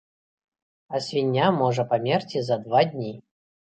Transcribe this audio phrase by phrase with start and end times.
[0.95, 3.19] А свіння можа памерці за два дні.